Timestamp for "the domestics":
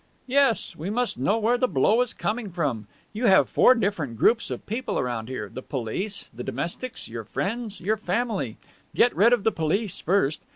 6.33-7.07